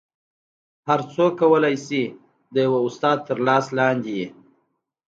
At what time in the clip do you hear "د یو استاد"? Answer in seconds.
2.53-3.17